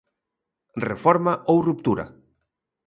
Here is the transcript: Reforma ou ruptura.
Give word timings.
Reforma 0.89 1.33
ou 1.51 1.57
ruptura. 1.67 2.05